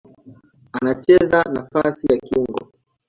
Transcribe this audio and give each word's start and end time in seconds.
Anacheza 0.81 1.39
nafasi 1.53 2.05
ya 2.13 2.17
kiungo. 2.17 2.59